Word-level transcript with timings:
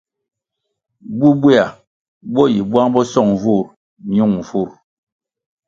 Bubweya 1.17 1.65
bo 2.33 2.43
yi 2.53 2.61
bwang 2.69 2.89
bo 2.93 3.01
song 3.11 3.29
nvurʼ 3.35 3.69
nyun 4.13 4.31
nvurʼ. 4.39 4.71